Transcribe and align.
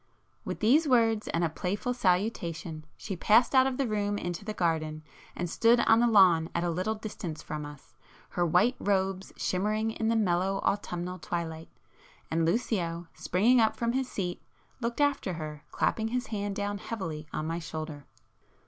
With 0.43 0.61
these 0.61 0.87
words, 0.87 1.27
and 1.27 1.43
a 1.43 1.47
playful 1.49 1.93
salutation, 1.93 2.85
she 2.97 3.15
passed 3.15 3.53
out 3.53 3.67
of 3.67 3.77
the 3.77 3.85
room 3.87 4.17
into 4.17 4.43
the 4.43 4.51
garden, 4.55 5.03
and 5.35 5.47
stood 5.47 5.79
on 5.81 5.99
the 5.99 6.07
lawn 6.07 6.49
at 6.55 6.63
a 6.63 6.71
little 6.71 6.95
distance 6.95 7.43
from 7.43 7.67
us, 7.67 7.93
her 8.29 8.43
white 8.43 8.75
robes 8.79 9.31
shimmering 9.37 9.91
in 9.91 10.07
the 10.07 10.15
mellow 10.15 10.57
autumnal 10.63 11.19
twilight,—and 11.19 12.45
Lucio, 12.47 13.09
springing 13.13 13.59
up 13.61 13.75
from 13.77 13.91
his 13.91 14.09
seat, 14.11 14.41
looked 14.79 15.01
after 15.01 15.33
her, 15.33 15.65
clapping 15.69 16.07
his 16.07 16.25
hand 16.33 16.55
down 16.55 16.79
heavily 16.79 17.27
on 17.31 17.45
my 17.45 17.59
shoulder. 17.59 18.07